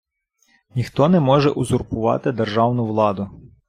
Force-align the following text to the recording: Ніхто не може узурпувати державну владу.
Ніхто 0.75 1.09
не 1.09 1.19
може 1.19 1.49
узурпувати 1.49 2.31
державну 2.31 2.85
владу. 2.85 3.29